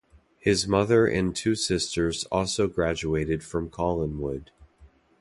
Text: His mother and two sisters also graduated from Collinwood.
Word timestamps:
His 0.39 0.67
mother 0.67 1.05
and 1.05 1.35
two 1.35 1.53
sisters 1.53 2.23
also 2.31 2.67
graduated 2.67 3.43
from 3.43 3.69
Collinwood. 3.69 4.47